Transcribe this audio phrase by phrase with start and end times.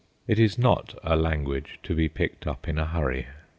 [0.27, 3.27] It is not a language to be picked up in a hurry.